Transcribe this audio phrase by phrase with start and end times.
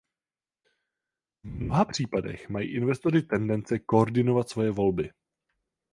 [1.43, 5.09] V mnoha případech mají investoři tendence koordinovat svoje volby.